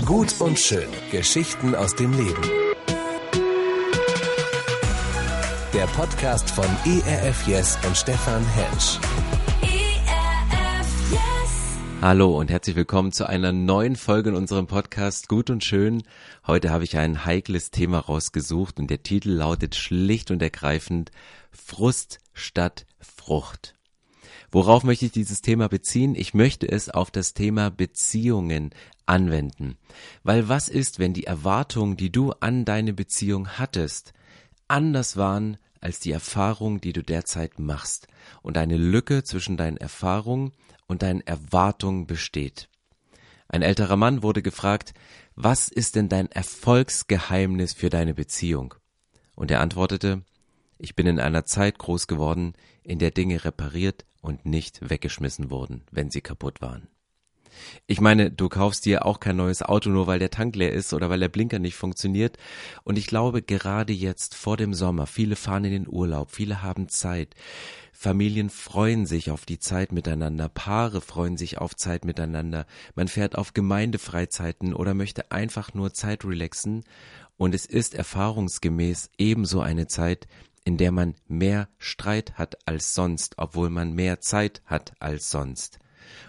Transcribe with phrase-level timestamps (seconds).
[0.00, 0.88] Gut und schön.
[1.10, 2.42] Geschichten aus dem Leben.
[5.72, 8.98] Der Podcast von ERF Yes und Stefan Hensch.
[9.60, 11.78] ERF Yes.
[12.00, 16.02] Hallo und herzlich willkommen zu einer neuen Folge in unserem Podcast Gut und Schön.
[16.46, 21.12] Heute habe ich ein heikles Thema rausgesucht und der Titel lautet schlicht und ergreifend
[21.52, 23.74] Frust statt Frucht.
[24.54, 26.14] Worauf möchte ich dieses Thema beziehen?
[26.14, 28.74] Ich möchte es auf das Thema Beziehungen
[29.06, 29.78] anwenden.
[30.24, 34.12] Weil was ist, wenn die Erwartungen, die du an deine Beziehung hattest,
[34.68, 38.08] anders waren als die Erfahrung, die du derzeit machst
[38.42, 40.52] und eine Lücke zwischen deinen Erfahrungen
[40.86, 42.68] und deinen Erwartungen besteht?
[43.48, 44.92] Ein älterer Mann wurde gefragt,
[45.34, 48.74] was ist denn dein Erfolgsgeheimnis für deine Beziehung?
[49.34, 50.22] Und er antwortete,
[50.82, 55.84] ich bin in einer Zeit groß geworden, in der Dinge repariert und nicht weggeschmissen wurden,
[55.92, 56.88] wenn sie kaputt waren.
[57.86, 60.92] Ich meine, du kaufst dir auch kein neues Auto nur weil der Tank leer ist
[60.92, 62.36] oder weil der Blinker nicht funktioniert.
[62.82, 66.88] Und ich glaube, gerade jetzt vor dem Sommer, viele fahren in den Urlaub, viele haben
[66.88, 67.36] Zeit.
[67.92, 72.66] Familien freuen sich auf die Zeit miteinander, Paare freuen sich auf Zeit miteinander.
[72.96, 76.82] Man fährt auf Gemeindefreizeiten oder möchte einfach nur Zeit relaxen.
[77.36, 80.26] Und es ist erfahrungsgemäß ebenso eine Zeit,
[80.64, 85.78] in der man mehr Streit hat als sonst, obwohl man mehr Zeit hat als sonst.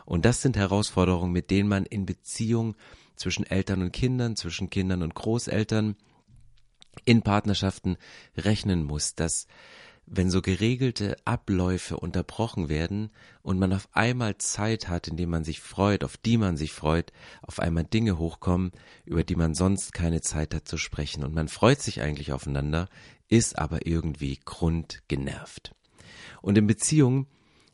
[0.06, 2.76] Und das sind Herausforderungen, mit denen man in Beziehung
[3.16, 5.96] zwischen Eltern und Kindern, zwischen Kindern und Großeltern,
[7.06, 7.98] in Partnerschaften
[8.38, 9.48] rechnen muss, dass
[10.06, 13.10] wenn so geregelte Abläufe unterbrochen werden
[13.42, 16.74] und man auf einmal Zeit hat, in dem man sich freut, auf die man sich
[16.74, 18.72] freut, auf einmal Dinge hochkommen,
[19.06, 22.90] über die man sonst keine Zeit hat zu sprechen und man freut sich eigentlich aufeinander,
[23.30, 25.74] ist aber irgendwie grundgenervt.
[26.42, 27.28] Und in Beziehungen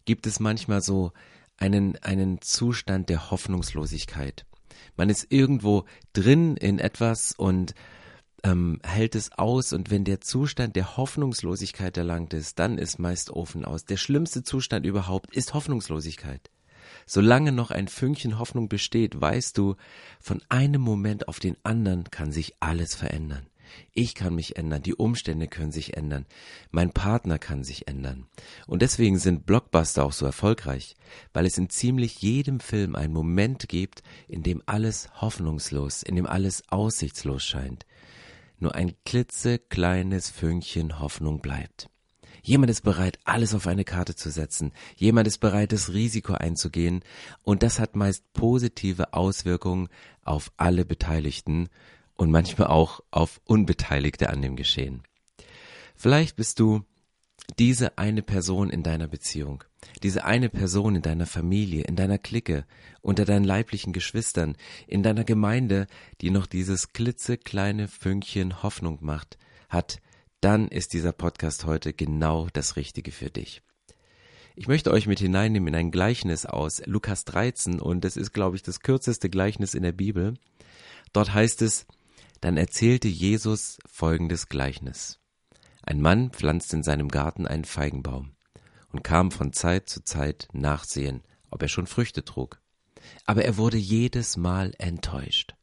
[0.06, 1.12] gibt es manchmal so
[1.58, 4.46] einen, einen Zustand der Hoffnungslosigkeit.
[4.96, 7.74] Man ist irgendwo drin in etwas und
[8.44, 13.32] ähm, hält es aus und wenn der Zustand der Hoffnungslosigkeit erlangt ist, dann ist meist
[13.32, 13.86] Ofen aus.
[13.86, 16.50] Der schlimmste Zustand überhaupt ist Hoffnungslosigkeit.
[17.06, 19.76] Solange noch ein Fünkchen Hoffnung besteht, weißt du,
[20.20, 23.48] von einem Moment auf den anderen kann sich alles verändern.
[23.94, 26.26] Ich kann mich ändern, die Umstände können sich ändern,
[26.72, 28.26] mein Partner kann sich ändern.
[28.66, 30.96] Und deswegen sind Blockbuster auch so erfolgreich,
[31.34, 36.26] weil es in ziemlich jedem Film einen Moment gibt, in dem alles hoffnungslos, in dem
[36.26, 37.86] alles aussichtslos scheint.
[38.60, 41.90] Nur ein klitzekleines Fünkchen Hoffnung bleibt.
[42.44, 44.72] Jemand ist bereit, alles auf eine Karte zu setzen.
[44.96, 47.04] Jemand ist bereit, das Risiko einzugehen.
[47.44, 49.90] Und das hat meist positive Auswirkungen
[50.24, 51.70] auf alle Beteiligten
[52.16, 55.04] und manchmal auch auf Unbeteiligte an dem Geschehen.
[55.96, 56.84] Vielleicht bist du
[57.58, 59.64] diese eine Person in deiner Beziehung,
[60.04, 62.66] diese eine Person in deiner Familie, in deiner Clique,
[63.02, 64.56] unter deinen leiblichen Geschwistern,
[64.88, 65.88] in deiner Gemeinde,
[66.22, 69.38] die noch dieses klitzekleine Fünkchen Hoffnung macht,
[69.70, 70.02] hat,
[70.42, 73.62] dann ist dieser Podcast heute genau das Richtige für dich.
[74.56, 78.56] Ich möchte euch mit hineinnehmen in ein Gleichnis aus Lukas 13 und es ist, glaube
[78.56, 80.34] ich, das kürzeste Gleichnis in der Bibel.
[81.14, 81.86] Dort heißt es,
[82.42, 85.20] dann erzählte Jesus folgendes Gleichnis.
[85.82, 88.32] Ein Mann pflanzte in seinem Garten einen Feigenbaum
[88.92, 92.60] und kam von Zeit zu Zeit nachsehen, ob er schon Früchte trug.
[93.26, 95.56] Aber er wurde jedes Mal enttäuscht.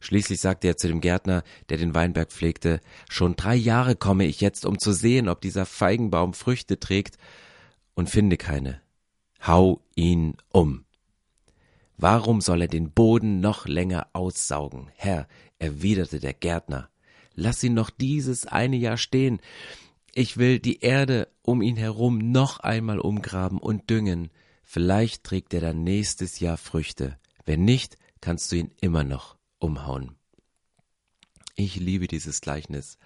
[0.00, 4.40] Schließlich sagte er zu dem Gärtner, der den Weinberg pflegte, schon drei Jahre komme ich
[4.40, 7.16] jetzt, um zu sehen, ob dieser Feigenbaum Früchte trägt,
[7.94, 8.82] und finde keine.
[9.46, 10.84] Hau ihn um.
[11.96, 14.90] Warum soll er den Boden noch länger aussaugen?
[14.96, 15.26] Herr,
[15.58, 16.90] erwiderte der Gärtner,
[17.34, 19.40] lass ihn noch dieses eine Jahr stehen.
[20.18, 24.30] Ich will die Erde um ihn herum noch einmal umgraben und düngen.
[24.64, 27.18] Vielleicht trägt er dann nächstes Jahr Früchte.
[27.44, 30.16] Wenn nicht, kannst du ihn immer noch umhauen.
[31.54, 32.96] Ich liebe dieses Gleichnis.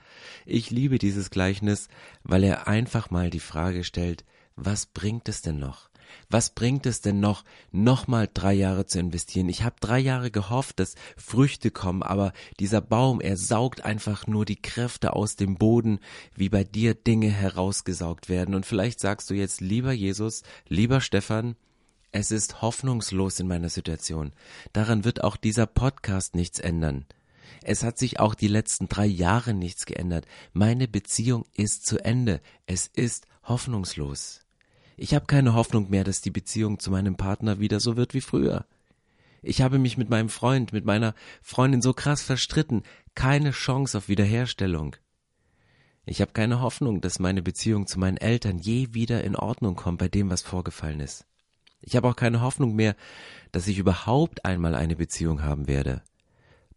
[0.47, 1.89] Ich liebe dieses Gleichnis,
[2.23, 5.90] weil er einfach mal die Frage stellt, was bringt es denn noch?
[6.29, 9.49] Was bringt es denn noch, nochmal drei Jahre zu investieren?
[9.49, 14.45] Ich habe drei Jahre gehofft, dass Früchte kommen, aber dieser Baum, er saugt einfach nur
[14.45, 16.01] die Kräfte aus dem Boden,
[16.35, 18.55] wie bei dir Dinge herausgesaugt werden.
[18.55, 21.57] Und vielleicht sagst du jetzt, lieber Jesus, lieber Stefan,
[22.13, 24.33] es ist hoffnungslos in meiner Situation.
[24.73, 27.07] Daran wird auch dieser Podcast nichts ändern.
[27.63, 30.27] Es hat sich auch die letzten drei Jahre nichts geändert.
[30.53, 32.41] Meine Beziehung ist zu Ende.
[32.67, 34.41] Es ist hoffnungslos.
[35.03, 38.21] Ich habe keine Hoffnung mehr, dass die Beziehung zu meinem Partner wieder so wird wie
[38.21, 38.67] früher.
[39.41, 42.83] Ich habe mich mit meinem Freund, mit meiner Freundin so krass verstritten,
[43.15, 44.97] keine Chance auf Wiederherstellung.
[46.05, 50.01] Ich habe keine Hoffnung, dass meine Beziehung zu meinen Eltern je wieder in Ordnung kommt
[50.01, 51.25] bei dem, was vorgefallen ist.
[51.81, 52.95] Ich habe auch keine Hoffnung mehr,
[53.53, 56.03] dass ich überhaupt einmal eine Beziehung haben werde.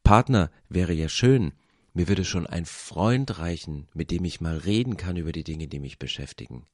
[0.06, 1.52] Partner wäre ja schön.
[1.94, 5.68] Mir würde schon ein Freund reichen, mit dem ich mal reden kann über die Dinge,
[5.68, 6.66] die mich beschäftigen.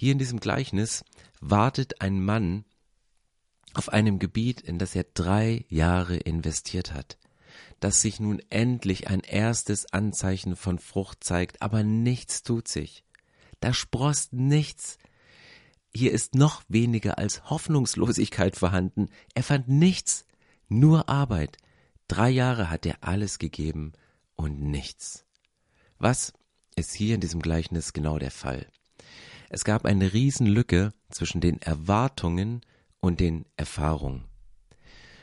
[0.00, 1.04] Hier in diesem Gleichnis
[1.40, 2.64] wartet ein Mann
[3.74, 7.18] auf einem Gebiet, in das er drei Jahre investiert hat,
[7.80, 13.02] dass sich nun endlich ein erstes Anzeichen von Frucht zeigt, aber nichts tut sich.
[13.58, 14.98] Da sprost nichts.
[15.92, 19.08] Hier ist noch weniger als Hoffnungslosigkeit vorhanden.
[19.34, 20.26] Er fand nichts,
[20.68, 21.56] nur Arbeit.
[22.06, 23.94] Drei Jahre hat er alles gegeben
[24.36, 25.24] und nichts.
[25.98, 26.34] Was
[26.76, 28.68] ist hier in diesem Gleichnis genau der Fall?
[29.50, 32.60] Es gab eine Riesenlücke zwischen den Erwartungen
[33.00, 34.24] und den Erfahrungen.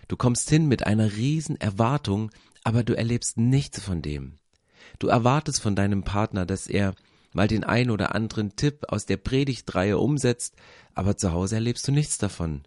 [0.07, 2.31] Du kommst hin mit einer riesen Erwartung,
[2.63, 4.39] aber du erlebst nichts von dem.
[4.99, 6.95] Du erwartest von deinem Partner, dass er
[7.33, 10.55] mal den ein oder anderen Tipp aus der Predigtreihe umsetzt,
[10.93, 12.63] aber zu Hause erlebst du nichts davon.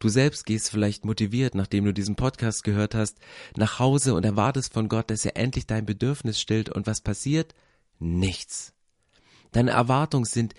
[0.00, 3.18] Du selbst gehst vielleicht motiviert, nachdem du diesen Podcast gehört hast,
[3.56, 7.54] nach Hause und erwartest von Gott, dass er endlich dein Bedürfnis stillt und was passiert?
[7.98, 8.72] Nichts.
[9.50, 10.54] Deine Erwartungen sind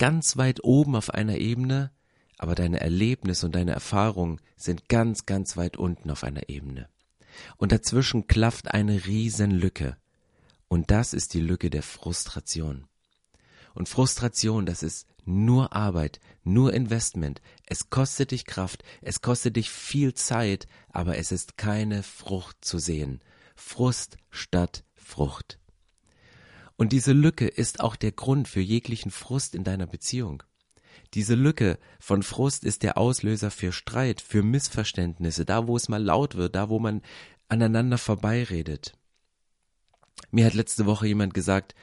[0.00, 1.92] ganz weit oben auf einer Ebene,
[2.38, 6.88] aber deine Erlebnisse und deine Erfahrungen sind ganz, ganz weit unten auf einer Ebene.
[7.58, 9.98] Und dazwischen klafft eine Riesenlücke.
[10.68, 12.86] Und das ist die Lücke der Frustration.
[13.74, 17.42] Und Frustration, das ist nur Arbeit, nur Investment.
[17.66, 22.78] Es kostet dich Kraft, es kostet dich viel Zeit, aber es ist keine Frucht zu
[22.78, 23.20] sehen.
[23.54, 25.59] Frust statt Frucht.
[26.80, 30.42] Und diese Lücke ist auch der Grund für jeglichen Frust in deiner Beziehung.
[31.12, 36.02] Diese Lücke von Frust ist der Auslöser für Streit, für Missverständnisse, da wo es mal
[36.02, 37.02] laut wird, da wo man
[37.50, 38.94] aneinander vorbeiredet.
[40.30, 41.74] Mir hat letzte Woche jemand gesagt,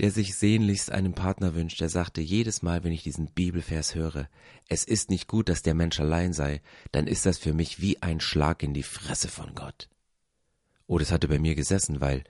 [0.00, 4.28] der sich sehnlichst einen Partner wünscht, der sagte jedes Mal, wenn ich diesen Bibelvers höre,
[4.68, 6.60] es ist nicht gut, dass der Mensch allein sei,
[6.92, 9.88] dann ist das für mich wie ein Schlag in die Fresse von Gott.
[10.86, 12.22] Oh, das hatte bei mir gesessen, weil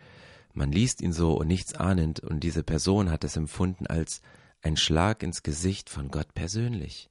[0.56, 4.23] man liest ihn so und nichts ahnend und diese Person hat es empfunden als
[4.62, 7.11] ein Schlag ins Gesicht von Gott persönlich.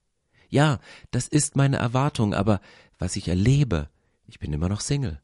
[0.50, 0.80] Ja,
[1.12, 2.60] das ist meine Erwartung, aber
[2.98, 3.90] was ich erlebe,
[4.28, 5.22] ich bin immer noch Single.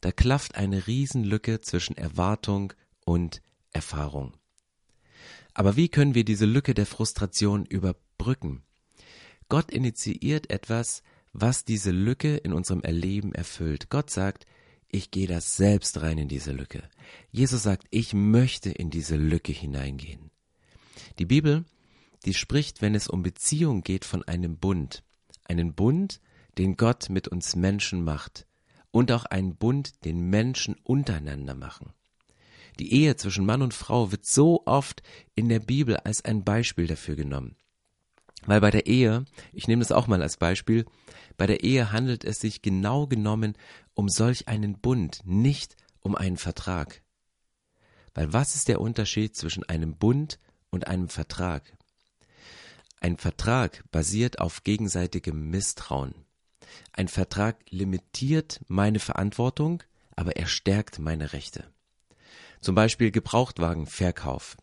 [0.00, 2.72] Da klafft eine Riesenlücke zwischen Erwartung
[3.04, 3.40] und
[3.72, 4.34] Erfahrung.
[5.52, 8.62] Aber wie können wir diese Lücke der Frustration überbrücken?
[9.48, 11.02] Gott initiiert etwas,
[11.32, 13.90] was diese Lücke in unserem Erleben erfüllt.
[13.90, 14.46] Gott sagt,
[14.94, 16.88] ich gehe das selbst rein in diese Lücke.
[17.32, 20.30] Jesus sagt, ich möchte in diese Lücke hineingehen.
[21.18, 21.64] Die Bibel,
[22.24, 25.02] die spricht, wenn es um Beziehung geht, von einem Bund.
[25.46, 26.20] Einen Bund,
[26.58, 28.46] den Gott mit uns Menschen macht.
[28.92, 31.92] Und auch einen Bund, den Menschen untereinander machen.
[32.78, 35.02] Die Ehe zwischen Mann und Frau wird so oft
[35.34, 37.56] in der Bibel als ein Beispiel dafür genommen.
[38.46, 40.84] Weil bei der Ehe, ich nehme das auch mal als Beispiel,
[41.36, 43.56] bei der Ehe handelt es sich genau genommen
[43.94, 47.02] um solch einen Bund, nicht um einen Vertrag.
[48.14, 50.38] Weil was ist der Unterschied zwischen einem Bund
[50.70, 51.76] und einem Vertrag?
[53.00, 56.14] Ein Vertrag basiert auf gegenseitigem Misstrauen.
[56.92, 59.82] Ein Vertrag limitiert meine Verantwortung,
[60.16, 61.64] aber er stärkt meine Rechte.
[62.60, 64.56] Zum Beispiel Gebrauchtwagenverkauf.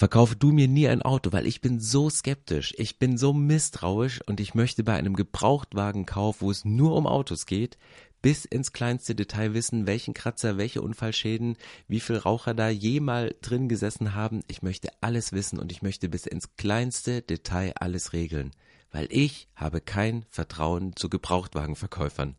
[0.00, 4.22] Verkaufe du mir nie ein Auto, weil ich bin so skeptisch, ich bin so misstrauisch
[4.24, 7.76] und ich möchte bei einem Gebrauchtwagenkauf, wo es nur um Autos geht,
[8.22, 13.68] bis ins kleinste Detail wissen, welchen Kratzer, welche Unfallschäden, wie viel Raucher da jemals drin
[13.68, 14.40] gesessen haben.
[14.48, 18.52] Ich möchte alles wissen und ich möchte bis ins kleinste Detail alles regeln,
[18.92, 22.36] weil ich habe kein Vertrauen zu Gebrauchtwagenverkäufern.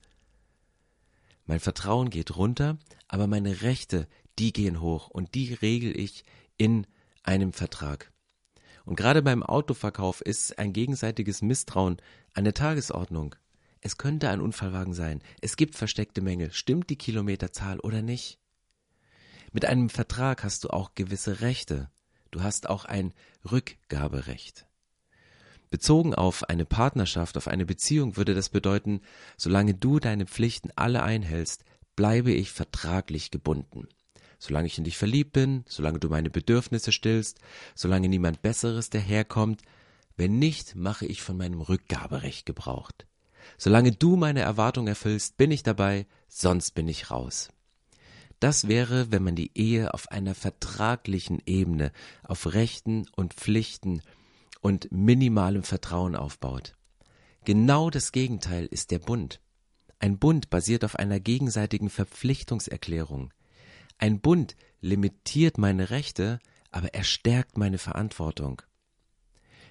[1.45, 4.07] Mein Vertrauen geht runter, aber meine Rechte,
[4.39, 6.23] die gehen hoch und die regel ich
[6.57, 6.87] in
[7.23, 8.11] einem Vertrag.
[8.85, 11.97] Und gerade beim Autoverkauf ist ein gegenseitiges Misstrauen
[12.33, 13.35] an der Tagesordnung.
[13.79, 15.21] Es könnte ein Unfallwagen sein.
[15.41, 16.51] Es gibt versteckte Mängel.
[16.51, 18.39] Stimmt die Kilometerzahl oder nicht?
[19.51, 21.89] Mit einem Vertrag hast du auch gewisse Rechte.
[22.29, 23.13] Du hast auch ein
[23.51, 24.65] Rückgaberecht.
[25.69, 29.01] Bezogen auf eine Partnerschaft, auf eine Beziehung würde das bedeuten,
[29.37, 31.63] solange du deine Pflichten alle einhältst,
[31.95, 33.87] bleibe ich vertraglich gebunden.
[34.43, 37.37] Solange ich in dich verliebt bin, solange du meine Bedürfnisse stillst,
[37.75, 39.61] solange niemand Besseres daherkommt,
[40.17, 42.89] wenn nicht, mache ich von meinem Rückgaberecht Gebrauch.
[43.59, 47.49] Solange du meine Erwartung erfüllst, bin ich dabei, sonst bin ich raus.
[48.39, 51.91] Das wäre, wenn man die Ehe auf einer vertraglichen Ebene,
[52.23, 54.01] auf Rechten und Pflichten
[54.59, 56.75] und minimalem Vertrauen aufbaut.
[57.45, 59.39] Genau das Gegenteil ist der Bund.
[59.99, 63.31] Ein Bund basiert auf einer gegenseitigen Verpflichtungserklärung.
[64.01, 66.39] Ein Bund limitiert meine Rechte,
[66.71, 68.63] aber er stärkt meine Verantwortung.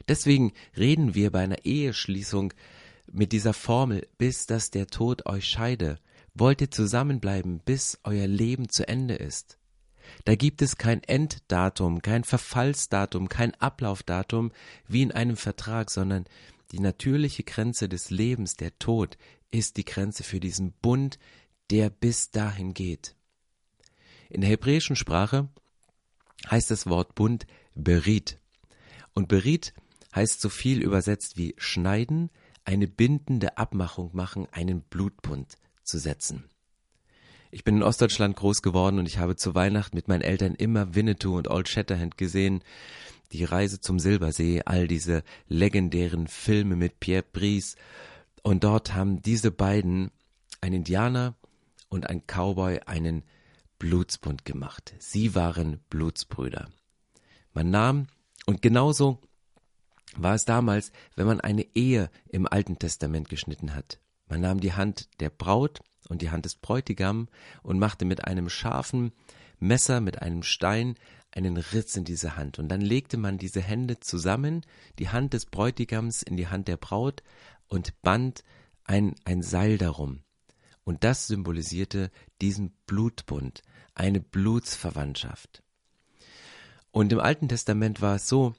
[0.06, 2.54] Deswegen reden wir bei einer Eheschließung
[3.10, 5.98] mit dieser Formel, bis dass der Tod euch scheide,
[6.32, 9.58] wollt ihr zusammenbleiben, bis euer Leben zu Ende ist.
[10.24, 14.52] Da gibt es kein Enddatum, kein Verfallsdatum, kein Ablaufdatum
[14.86, 16.24] wie in einem Vertrag, sondern
[16.70, 19.18] die natürliche Grenze des Lebens, der Tod,
[19.50, 21.18] ist die Grenze für diesen Bund,
[21.70, 23.16] der bis dahin geht.
[24.30, 25.48] In der hebräischen Sprache
[26.48, 28.38] heißt das Wort Bund Berit.
[29.12, 29.74] Und Berit
[30.14, 32.30] heißt so viel übersetzt wie schneiden,
[32.64, 36.44] eine bindende Abmachung machen, einen Blutbund zu setzen.
[37.50, 40.94] Ich bin in Ostdeutschland groß geworden und ich habe zu Weihnachten mit meinen Eltern immer
[40.94, 42.62] Winnetou und Old Shatterhand gesehen.
[43.32, 47.74] Die Reise zum Silbersee, all diese legendären Filme mit Pierre Brice.
[48.42, 50.12] Und dort haben diese beiden,
[50.60, 51.34] ein Indianer
[51.88, 53.24] und ein Cowboy, einen
[53.80, 54.94] Blutsbund gemacht.
[54.98, 56.68] Sie waren Blutsbrüder.
[57.52, 58.06] Man nahm,
[58.46, 59.20] und genauso
[60.14, 63.98] war es damals, wenn man eine Ehe im Alten Testament geschnitten hat.
[64.28, 67.28] Man nahm die Hand der Braut und die Hand des Bräutigam
[67.62, 69.12] und machte mit einem scharfen
[69.58, 70.94] Messer, mit einem Stein
[71.32, 72.58] einen Ritz in diese Hand.
[72.58, 74.62] Und dann legte man diese Hände zusammen,
[74.98, 77.22] die Hand des Bräutigams in die Hand der Braut
[77.66, 78.44] und band
[78.84, 80.22] ein, ein Seil darum.
[80.84, 82.10] Und das symbolisierte
[82.40, 83.62] diesen Blutbund,
[83.94, 85.62] eine Blutsverwandtschaft.
[86.90, 88.54] Und im Alten Testament war es so,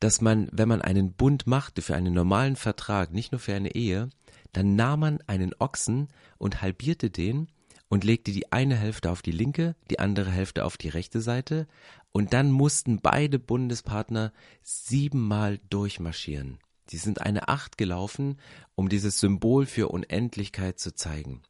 [0.00, 3.74] dass man, wenn man einen Bund machte für einen normalen Vertrag, nicht nur für eine
[3.74, 4.08] Ehe,
[4.52, 6.08] dann nahm man einen Ochsen
[6.38, 7.48] und halbierte den
[7.88, 11.66] und legte die eine Hälfte auf die linke, die andere Hälfte auf die rechte Seite,
[12.10, 16.58] und dann mussten beide Bundespartner siebenmal durchmarschieren.
[16.86, 18.38] Sie sind eine Acht gelaufen,
[18.74, 21.42] um dieses Symbol für Unendlichkeit zu zeigen.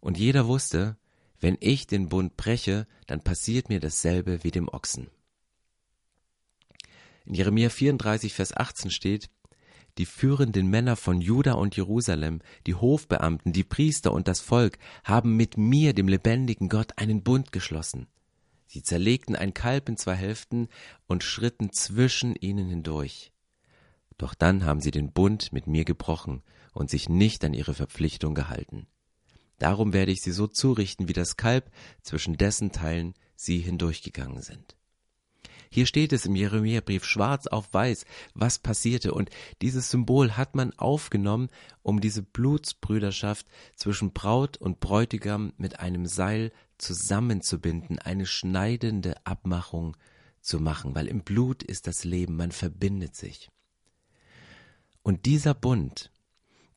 [0.00, 0.96] Und jeder wusste,
[1.40, 5.08] wenn ich den Bund breche, dann passiert mir dasselbe wie dem Ochsen.
[7.24, 9.30] In Jeremia 34, Vers 18 steht,
[9.98, 15.36] die führenden Männer von Juda und Jerusalem, die Hofbeamten, die Priester und das Volk haben
[15.36, 18.06] mit mir, dem lebendigen Gott, einen Bund geschlossen.
[18.66, 20.68] Sie zerlegten ein Kalb in zwei Hälften
[21.08, 23.32] und schritten zwischen ihnen hindurch.
[24.16, 26.42] Doch dann haben sie den Bund mit mir gebrochen
[26.72, 28.86] und sich nicht an ihre Verpflichtung gehalten.
[29.60, 31.70] Darum werde ich sie so zurichten wie das Kalb,
[32.02, 34.74] zwischen dessen Teilen sie hindurchgegangen sind.
[35.70, 39.14] Hier steht es im Jeremia-Brief schwarz auf weiß, was passierte.
[39.14, 39.30] Und
[39.62, 41.48] dieses Symbol hat man aufgenommen,
[41.82, 49.96] um diese Blutsbrüderschaft zwischen Braut und Bräutigam mit einem Seil zusammenzubinden, eine schneidende Abmachung
[50.40, 53.50] zu machen, weil im Blut ist das Leben, man verbindet sich.
[55.02, 56.10] Und dieser Bund,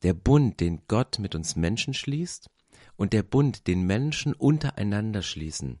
[0.02, 2.50] der Bund, den Gott mit uns Menschen schließt,
[2.96, 5.80] und der Bund, den Menschen untereinander schließen,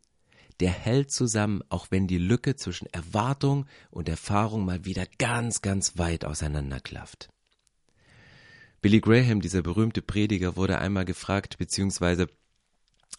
[0.60, 5.98] der hält zusammen, auch wenn die Lücke zwischen Erwartung und Erfahrung mal wieder ganz, ganz
[5.98, 7.28] weit auseinanderklafft.
[8.80, 12.28] Billy Graham, dieser berühmte Prediger, wurde einmal gefragt, beziehungsweise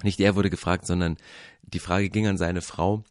[0.03, 1.17] nicht er wurde gefragt, sondern
[1.63, 3.03] die Frage ging an seine Frau,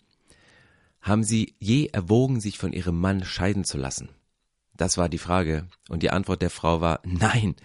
[1.00, 4.08] haben Sie je erwogen, sich von Ihrem Mann scheiden zu lassen?
[4.76, 7.56] Das war die Frage, und die Antwort der Frau war Nein,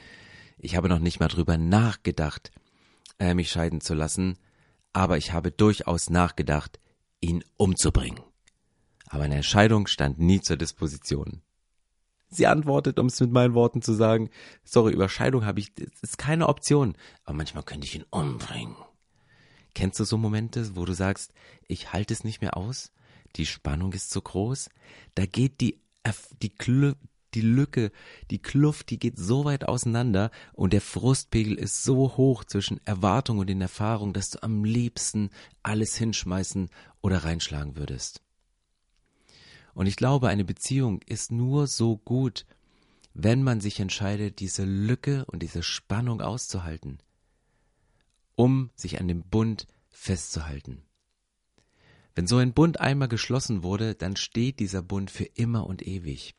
[0.58, 2.52] ich habe noch nicht mal drüber nachgedacht,
[3.20, 4.38] äh, mich scheiden zu lassen,
[4.94, 6.80] aber ich habe durchaus nachgedacht,
[7.22, 8.22] ihn umzubringen.
[9.08, 11.42] Aber eine Entscheidung stand nie zur Disposition.
[12.30, 14.30] Sie antwortet, um es mit meinen Worten zu sagen,
[14.64, 18.76] sorry, Überscheidung habe ich, das ist keine Option, aber manchmal könnte ich ihn umbringen.
[19.74, 21.34] Kennst du so Momente, wo du sagst,
[21.68, 22.92] ich halte es nicht mehr aus,
[23.36, 24.70] die Spannung ist zu groß,
[25.16, 25.80] da geht die,
[26.42, 26.56] die,
[27.34, 27.92] die Lücke,
[28.32, 33.38] die Kluft, die geht so weit auseinander und der Frustpegel ist so hoch zwischen Erwartung
[33.40, 35.30] und den Erfahrungen, dass du am liebsten
[35.64, 36.70] alles hinschmeißen
[37.02, 38.22] oder reinschlagen würdest.
[39.74, 42.46] Und ich glaube, eine Beziehung ist nur so gut,
[43.14, 47.00] wenn man sich entscheidet, diese Lücke und diese Spannung auszuhalten,
[48.36, 50.84] um sich an dem Bund festzuhalten.
[52.16, 56.36] Wenn so ein Bund einmal geschlossen wurde, dann steht dieser Bund für immer und ewig.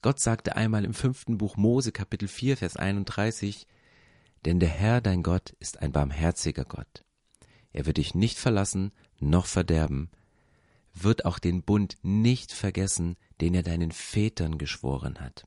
[0.00, 3.66] Gott sagte einmal im fünften Buch Mose Kapitel 4 Vers 31,
[4.44, 7.04] denn der Herr dein Gott ist ein barmherziger Gott.
[7.72, 10.10] Er wird dich nicht verlassen noch verderben,
[10.94, 15.46] wird auch den Bund nicht vergessen, den er deinen Vätern geschworen hat.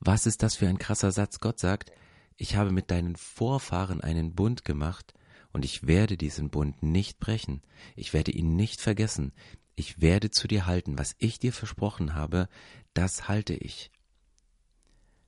[0.00, 1.40] Was ist das für ein krasser Satz?
[1.40, 1.90] Gott sagt,
[2.36, 5.14] ich habe mit deinen Vorfahren einen Bund gemacht,
[5.52, 7.62] und ich werde diesen Bund nicht brechen,
[7.94, 9.32] ich werde ihn nicht vergessen,
[9.76, 12.48] ich werde zu dir halten, was ich dir versprochen habe,
[12.94, 13.90] das halte ich.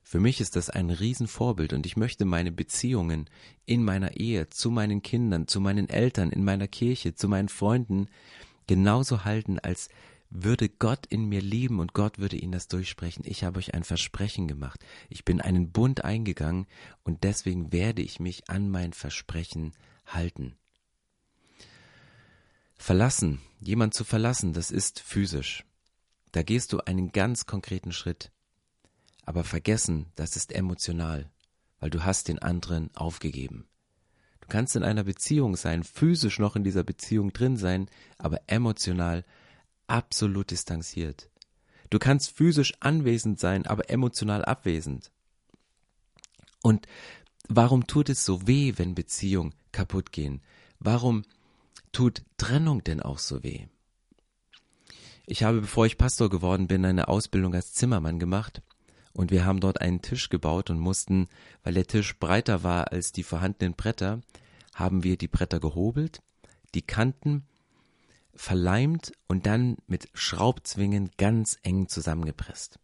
[0.01, 3.29] Für mich ist das ein Riesenvorbild und ich möchte meine Beziehungen
[3.65, 8.07] in meiner Ehe, zu meinen Kindern, zu meinen Eltern, in meiner Kirche, zu meinen Freunden
[8.67, 9.89] genauso halten, als
[10.29, 13.23] würde Gott in mir lieben und Gott würde ihnen das durchsprechen.
[13.25, 14.85] Ich habe euch ein Versprechen gemacht.
[15.09, 16.67] Ich bin einen Bund eingegangen
[17.03, 19.73] und deswegen werde ich mich an mein Versprechen
[20.05, 20.55] halten.
[22.77, 25.65] Verlassen, jemand zu verlassen, das ist physisch.
[26.31, 28.31] Da gehst du einen ganz konkreten Schritt.
[29.25, 31.29] Aber vergessen, das ist emotional,
[31.79, 33.67] weil du hast den anderen aufgegeben.
[34.41, 39.25] Du kannst in einer Beziehung sein, physisch noch in dieser Beziehung drin sein, aber emotional
[39.87, 41.29] absolut distanziert.
[41.89, 45.11] Du kannst physisch anwesend sein, aber emotional abwesend.
[46.61, 46.87] Und
[47.49, 50.41] warum tut es so weh, wenn Beziehungen kaputt gehen?
[50.79, 51.23] Warum
[51.91, 53.67] tut Trennung denn auch so weh?
[55.25, 58.61] Ich habe, bevor ich Pastor geworden bin, eine Ausbildung als Zimmermann gemacht
[59.13, 61.27] und wir haben dort einen Tisch gebaut und mussten,
[61.63, 64.21] weil der Tisch breiter war als die vorhandenen Bretter,
[64.73, 66.21] haben wir die Bretter gehobelt,
[66.75, 67.43] die Kanten
[68.33, 72.79] verleimt und dann mit Schraubzwingen ganz eng zusammengepresst.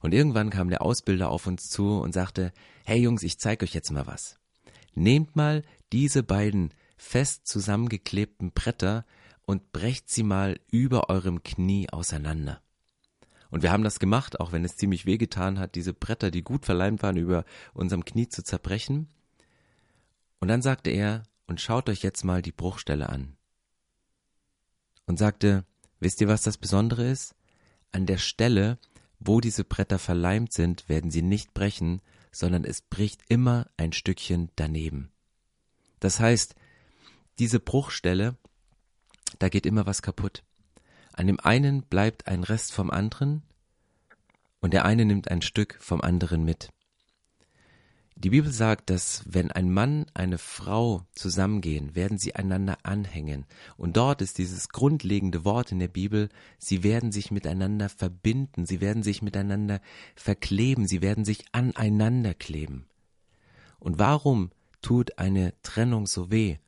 [0.00, 2.52] Und irgendwann kam der Ausbilder auf uns zu und sagte,
[2.84, 4.38] hey Jungs, ich zeige euch jetzt mal was.
[4.94, 9.06] Nehmt mal diese beiden fest zusammengeklebten Bretter
[9.46, 12.60] und brecht sie mal über eurem Knie auseinander.
[13.50, 16.66] Und wir haben das gemacht, auch wenn es ziemlich wehgetan hat, diese Bretter, die gut
[16.66, 19.08] verleimt waren, über unserem Knie zu zerbrechen.
[20.38, 23.36] Und dann sagte er, und schaut euch jetzt mal die Bruchstelle an
[25.06, 25.64] und sagte,
[25.98, 27.34] wisst ihr, was das Besondere ist?
[27.90, 28.78] An der Stelle,
[29.18, 34.50] wo diese Bretter verleimt sind, werden sie nicht brechen, sondern es bricht immer ein Stückchen
[34.54, 35.10] daneben.
[35.98, 36.54] Das heißt,
[37.40, 38.36] diese Bruchstelle,
[39.38, 40.44] da geht immer was kaputt.
[41.12, 43.42] An dem einen bleibt ein Rest vom anderen
[44.60, 46.68] und der eine nimmt ein Stück vom anderen mit.
[48.14, 53.46] Die Bibel sagt, dass wenn ein Mann, eine Frau zusammengehen, werden sie einander anhängen.
[53.78, 56.28] Und dort ist dieses grundlegende Wort in der Bibel,
[56.58, 59.80] sie werden sich miteinander verbinden, sie werden sich miteinander
[60.14, 62.86] verkleben, sie werden sich aneinander kleben.
[63.78, 64.50] Und warum
[64.82, 66.58] tut eine Trennung so weh?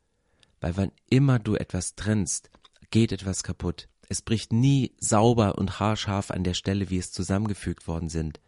[0.62, 2.48] Weil wann immer du etwas trennst,
[2.90, 3.88] geht etwas kaputt.
[4.08, 8.40] Es bricht nie sauber und haarscharf an der Stelle, wie es zusammengefügt worden sind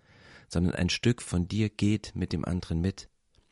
[0.55, 3.09] sondern ein Stück von dir geht mit dem anderen mit.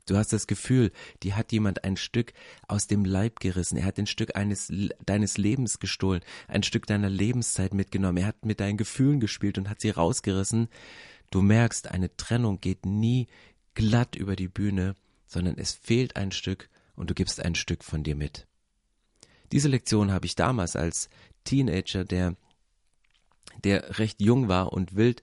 [0.06, 0.90] Du hast das Gefühl,
[1.22, 2.32] die hat jemand ein Stück
[2.66, 3.76] aus dem Leib gerissen.
[3.76, 4.72] Er hat ein Stück eines,
[5.04, 8.18] deines Lebens gestohlen, ein Stück deiner Lebenszeit mitgenommen.
[8.18, 10.68] Er hat mit deinen Gefühlen gespielt und hat sie rausgerissen.
[11.30, 13.28] Du merkst, eine Trennung geht nie
[13.74, 14.96] glatt über die Bühne,
[15.26, 18.46] sondern es fehlt ein Stück und du gibst ein Stück von dir mit.
[19.52, 21.10] Diese Lektion habe ich damals als
[21.44, 22.36] Teenager, der,
[23.64, 25.22] der recht jung war und wild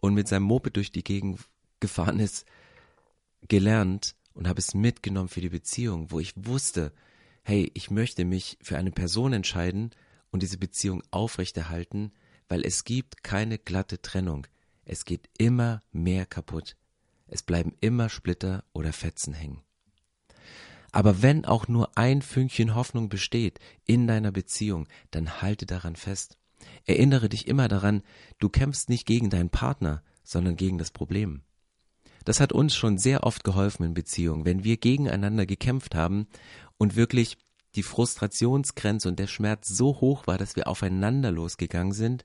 [0.00, 1.40] und mit seinem Moped durch die Gegend
[1.80, 2.44] gefahren ist,
[3.46, 6.92] gelernt und habe es mitgenommen für die Beziehung, wo ich wusste,
[7.44, 9.90] hey, ich möchte mich für eine Person entscheiden
[10.30, 12.12] und diese Beziehung aufrechterhalten,
[12.48, 14.46] weil es gibt keine glatte Trennung.
[14.84, 16.76] Es geht immer mehr kaputt.
[17.26, 19.62] Es bleiben immer Splitter oder Fetzen hängen.
[20.92, 26.38] Aber wenn auch nur ein Fünkchen Hoffnung besteht in deiner Beziehung, dann halte daran fest.
[26.86, 28.02] Erinnere dich immer daran,
[28.38, 31.42] du kämpfst nicht gegen deinen Partner, sondern gegen das Problem.
[32.24, 36.26] Das hat uns schon sehr oft geholfen in Beziehungen, wenn wir gegeneinander gekämpft haben
[36.76, 37.38] und wirklich
[37.74, 42.24] die Frustrationsgrenze und der Schmerz so hoch war, dass wir aufeinander losgegangen sind,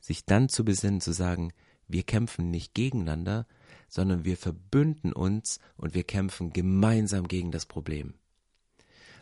[0.00, 1.52] sich dann zu besinnen, zu sagen,
[1.86, 3.46] wir kämpfen nicht gegeneinander,
[3.90, 8.14] sondern wir verbünden uns und wir kämpfen gemeinsam gegen das Problem.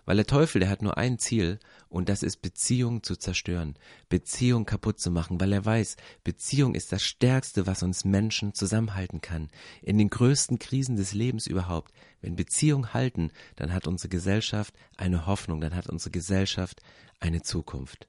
[0.05, 1.59] Weil der Teufel, der hat nur ein Ziel
[1.91, 3.75] und das ist Beziehung zu zerstören,
[4.09, 9.21] Beziehung kaputt zu machen, weil er weiß, Beziehung ist das Stärkste, was uns Menschen zusammenhalten
[9.21, 9.51] kann.
[9.83, 11.93] In den größten Krisen des Lebens überhaupt.
[12.23, 16.81] Wenn Beziehungen halten, dann hat unsere Gesellschaft eine Hoffnung, dann hat unsere Gesellschaft
[17.21, 18.09] eine Zukunft.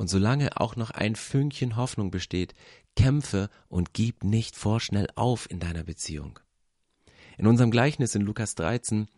[0.00, 2.54] Und solange auch noch ein Fünkchen Hoffnung besteht,
[2.96, 6.38] kämpfe und gib nicht vorschnell auf in deiner Beziehung.
[7.36, 9.08] In unserem Gleichnis in Lukas 13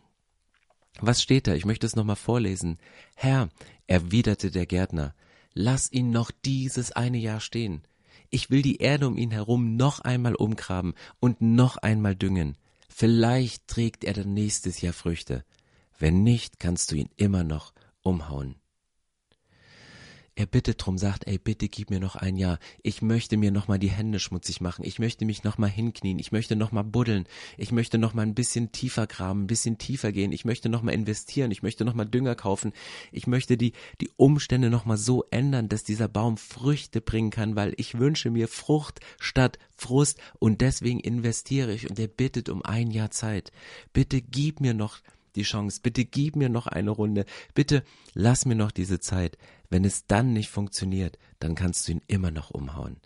[0.99, 1.53] was steht da?
[1.53, 2.79] Ich möchte es nochmal vorlesen.
[3.15, 3.47] Herr,
[3.87, 5.15] erwiderte der Gärtner,
[5.53, 7.83] lass ihn noch dieses eine Jahr stehen.
[8.29, 12.57] Ich will die Erde um ihn herum noch einmal umgraben und noch einmal düngen.
[12.89, 15.45] Vielleicht trägt er dann nächstes Jahr Früchte.
[15.97, 18.57] Wenn nicht, kannst du ihn immer noch umhauen
[20.35, 22.57] er bittet drum, sagt, ey, bitte gib mir noch ein Jahr.
[22.81, 24.83] Ich möchte mir noch mal die Hände schmutzig machen.
[24.83, 26.17] Ich möchte mich noch mal hinknien.
[26.17, 27.25] Ich möchte noch mal buddeln.
[27.55, 30.31] Ich möchte noch mal ein bisschen tiefer graben, ein bisschen tiefer gehen.
[30.31, 31.51] Ich möchte noch mal investieren.
[31.51, 32.73] Ich möchte noch mal Dünger kaufen.
[33.11, 37.55] Ich möchte die, die Umstände noch mal so ändern, dass dieser Baum Früchte bringen kann,
[37.55, 42.63] weil ich wünsche mir Frucht statt Frust und deswegen investiere ich und er bittet um
[42.63, 43.51] ein Jahr Zeit.
[43.91, 44.99] Bitte gib mir noch
[45.35, 45.79] die Chance.
[45.81, 47.25] Bitte gib mir noch eine Runde.
[47.53, 49.37] Bitte lass mir noch diese Zeit.
[49.73, 52.97] Wenn es dann nicht funktioniert, dann kannst du ihn immer noch umhauen.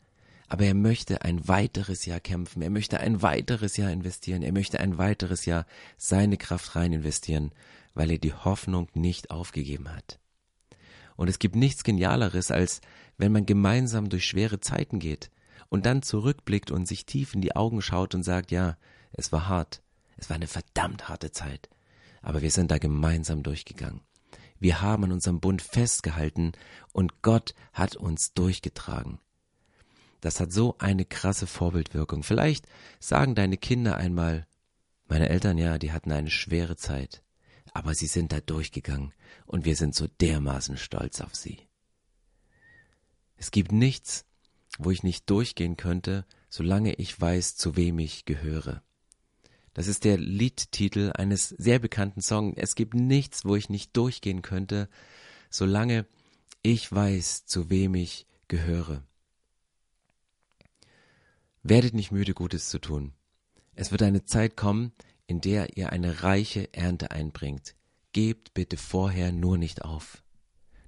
[0.49, 4.81] Aber er möchte ein weiteres Jahr kämpfen, er möchte ein weiteres Jahr investieren, er möchte
[4.81, 7.53] ein weiteres Jahr seine Kraft rein investieren,
[7.93, 10.19] weil er die Hoffnung nicht aufgegeben hat.
[11.15, 12.81] Und es gibt nichts Genialeres, als
[13.17, 15.31] wenn man gemeinsam durch schwere Zeiten geht
[15.69, 18.75] und dann zurückblickt und sich tief in die Augen schaut und sagt, ja,
[19.13, 19.81] es war hart,
[20.17, 21.69] es war eine verdammt harte Zeit,
[22.21, 24.01] aber wir sind da gemeinsam durchgegangen.
[24.59, 26.53] Wir haben an unserem Bund festgehalten
[26.93, 29.19] und Gott hat uns durchgetragen.
[30.21, 32.23] Das hat so eine krasse Vorbildwirkung.
[32.23, 32.65] Vielleicht
[32.99, 34.47] sagen deine Kinder einmal,
[35.07, 37.23] meine Eltern ja, die hatten eine schwere Zeit,
[37.73, 39.13] aber sie sind da durchgegangen
[39.45, 41.59] und wir sind so dermaßen stolz auf sie.
[43.35, 44.25] Es gibt nichts,
[44.79, 48.81] wo ich nicht durchgehen könnte, solange ich weiß, zu wem ich gehöre.
[49.77, 52.55] Das ist der Liedtitel eines sehr bekannten Songs.
[52.57, 54.89] Es gibt nichts, wo ich nicht durchgehen könnte,
[55.51, 56.07] solange
[56.63, 59.03] ich weiß, zu wem ich gehöre.
[61.61, 63.13] Werdet nicht müde, Gutes zu tun.
[63.75, 64.93] Es wird eine Zeit kommen,
[65.27, 67.75] in der ihr eine reiche Ernte einbringt.
[68.13, 70.23] Gebt bitte vorher nur nicht auf.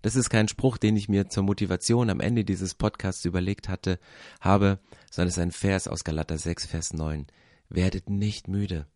[0.01, 3.99] Das ist kein Spruch, den ich mir zur Motivation am Ende dieses Podcasts überlegt hatte,
[4.41, 4.79] habe,
[5.11, 7.27] sondern es ist ein Vers aus Galater 6, Vers 9.
[7.69, 8.87] Werdet nicht müde.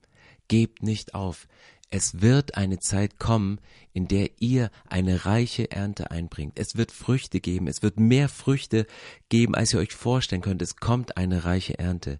[0.47, 1.47] Gebt nicht auf.
[1.89, 3.59] Es wird eine Zeit kommen,
[3.93, 6.57] in der ihr eine reiche Ernte einbringt.
[6.57, 7.67] Es wird Früchte geben.
[7.67, 8.88] Es wird mehr Früchte
[9.29, 10.63] geben, als ihr euch vorstellen könnt.
[10.63, 12.19] Es kommt eine reiche Ernte.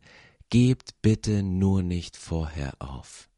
[0.52, 3.30] Gebt bitte nur nicht vorher auf.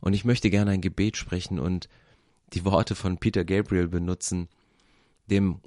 [0.00, 1.88] Und ich möchte gerne ein Gebet sprechen und
[2.52, 4.48] die Worte von Peter Gabriel benutzen,
[5.30, 5.60] dem,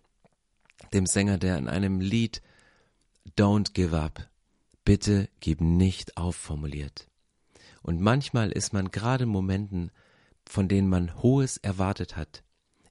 [0.93, 2.41] dem Sänger, der in einem Lied
[3.37, 4.29] Don't give up,
[4.87, 7.09] bitte gib nicht auf formuliert.
[7.81, 9.91] Und manchmal ist man gerade in Momenten,
[10.45, 12.41] von denen man Hohes erwartet hat,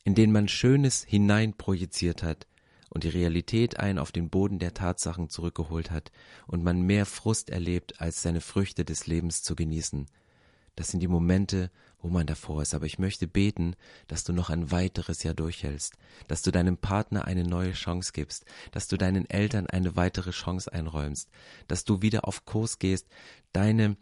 [0.05, 2.47] in denen man Schönes hineinprojiziert hat
[2.91, 6.13] und die Realität ein auf den Boden der Tatsachen zurückgeholt hat
[6.47, 10.05] und man mehr Frust erlebt, als seine Früchte des Lebens zu genießen.
[10.75, 11.71] Das sind die Momente,
[12.07, 12.73] wo man davor ist.
[12.73, 13.75] Aber ich möchte beten,
[14.07, 15.95] dass du noch ein weiteres Jahr durchhältst,
[16.29, 20.73] dass du deinem Partner eine neue Chance gibst, dass du deinen Eltern eine weitere Chance
[20.73, 21.29] einräumst,
[21.67, 23.09] dass du wieder auf Kurs gehst,
[23.53, 23.97] deine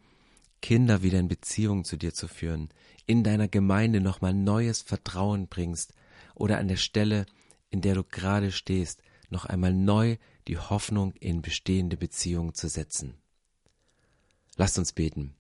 [0.61, 2.69] Kinder wieder in Beziehung zu dir zu führen,
[3.07, 5.95] in deiner Gemeinde nochmal neues Vertrauen bringst
[6.35, 7.25] oder an der Stelle,
[7.71, 13.15] in der du gerade stehst, noch einmal neu die Hoffnung in bestehende Beziehungen zu setzen.
[14.57, 15.35] Lasst uns beten.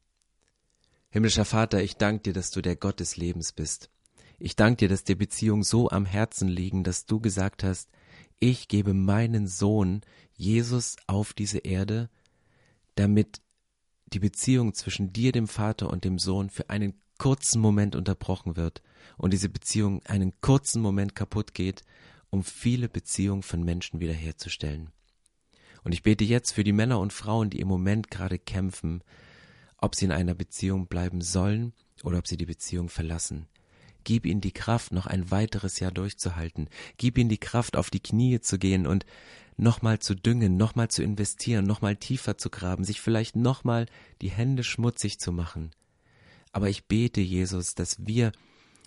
[1.14, 3.88] Himmlischer Vater, ich danke dir, dass du der Gott des Lebens bist.
[4.40, 7.88] Ich danke dir, dass dir Beziehungen so am Herzen liegen, dass du gesagt hast,
[8.40, 10.00] ich gebe meinen Sohn
[10.32, 12.10] Jesus auf diese Erde,
[12.96, 13.40] damit
[14.06, 18.82] die Beziehung zwischen dir, dem Vater und dem Sohn für einen kurzen Moment unterbrochen wird
[19.16, 21.84] und diese Beziehung einen kurzen Moment kaputt geht,
[22.30, 24.90] um viele Beziehungen von Menschen wiederherzustellen.
[25.84, 29.04] Und ich bete jetzt für die Männer und Frauen, die im Moment gerade kämpfen,
[29.84, 33.46] ob sie in einer Beziehung bleiben sollen oder ob sie die Beziehung verlassen.
[34.02, 36.68] Gib ihnen die Kraft, noch ein weiteres Jahr durchzuhalten.
[36.96, 39.04] Gib ihnen die Kraft, auf die Knie zu gehen und
[39.56, 43.86] nochmal zu düngen, nochmal zu investieren, nochmal tiefer zu graben, sich vielleicht nochmal
[44.22, 45.70] die Hände schmutzig zu machen.
[46.52, 48.32] Aber ich bete, Jesus, dass wir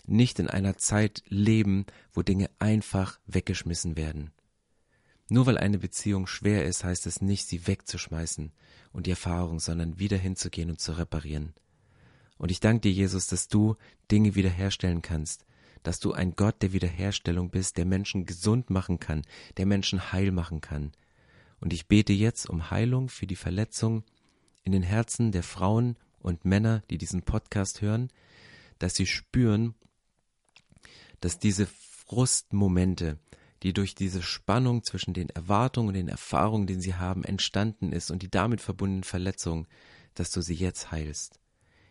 [0.05, 4.31] nicht in einer Zeit leben, wo Dinge einfach weggeschmissen werden.
[5.29, 8.51] Nur weil eine Beziehung schwer ist, heißt es nicht, sie wegzuschmeißen
[8.93, 11.53] und die Erfahrung, sondern wieder hinzugehen und zu reparieren.
[12.37, 13.75] Und ich danke dir, Jesus, dass du
[14.11, 15.45] Dinge wiederherstellen kannst,
[15.83, 19.23] dass du ein Gott der Wiederherstellung bist, der Menschen gesund machen kann,
[19.57, 20.91] der Menschen heil machen kann.
[21.59, 24.03] Und ich bete jetzt um Heilung für die Verletzung
[24.63, 28.09] in den Herzen der Frauen und Männer, die diesen Podcast hören,
[28.79, 29.73] dass sie spüren,
[31.19, 33.17] dass diese Frustmomente,
[33.63, 38.11] die durch diese Spannung zwischen den Erwartungen und den Erfahrungen, die sie haben, entstanden ist
[38.11, 39.67] und die damit verbundenen Verletzungen,
[40.13, 41.39] dass du sie jetzt heilst.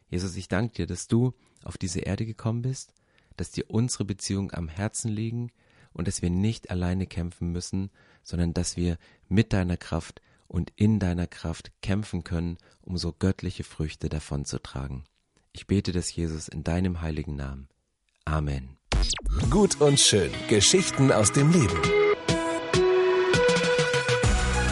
[0.09, 2.92] Jesus, ich danke dir, dass du auf diese Erde gekommen bist,
[3.37, 5.50] dass dir unsere Beziehungen am Herzen liegen
[5.92, 7.90] und dass wir nicht alleine kämpfen müssen,
[8.22, 8.98] sondern dass wir
[9.29, 14.62] mit deiner Kraft und in deiner Kraft kämpfen können, um so göttliche Früchte davon zu
[14.62, 15.05] tragen.
[15.52, 17.68] Ich bete das, Jesus, in deinem heiligen Namen.
[18.24, 18.75] Amen.
[19.50, 20.30] Gut und schön.
[20.48, 21.80] Geschichten aus dem Leben.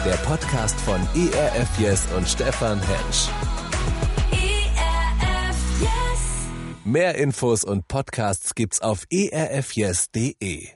[0.05, 3.29] Der Podcast von ERF Yes und Stefan Hensch.
[4.31, 5.89] ERF Yes.
[6.83, 10.75] Mehr Infos und Podcasts gibt's auf erfyes.de.